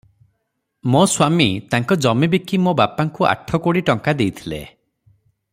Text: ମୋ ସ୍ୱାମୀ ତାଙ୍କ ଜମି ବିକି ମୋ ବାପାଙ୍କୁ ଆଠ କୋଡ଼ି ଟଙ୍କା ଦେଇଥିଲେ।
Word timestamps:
ମୋ 0.93 1.01
ସ୍ୱାମୀ 1.01 1.67
ତାଙ୍କ 1.75 1.97
ଜମି 2.07 2.31
ବିକି 2.33 2.61
ମୋ 2.63 2.75
ବାପାଙ୍କୁ 2.81 3.31
ଆଠ 3.35 3.63
କୋଡ଼ି 3.67 3.87
ଟଙ୍କା 3.91 4.19
ଦେଇଥିଲେ। 4.23 4.65